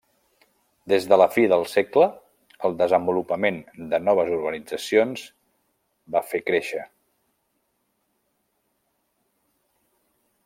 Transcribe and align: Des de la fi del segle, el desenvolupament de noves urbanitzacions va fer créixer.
Des 0.91 1.03
de 1.09 1.17
la 1.21 1.25
fi 1.33 1.43
del 1.51 1.65
segle, 1.73 2.05
el 2.69 2.77
desenvolupament 2.79 3.59
de 3.91 3.99
noves 4.07 4.33
urbanitzacions 4.37 5.25
va 6.15 6.23
fer 6.31 6.43
créixer. 6.45 6.83